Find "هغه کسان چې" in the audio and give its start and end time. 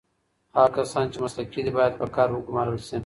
0.55-1.17